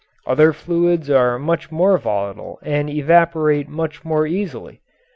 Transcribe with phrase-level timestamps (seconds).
[0.25, 4.81] Other fluids are much more volatile and evaporate much more easily.